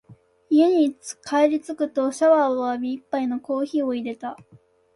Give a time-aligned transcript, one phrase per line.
[0.49, 4.35] 家に帰りつくとシャワーを浴び、一杯のコーヒーを淹れた。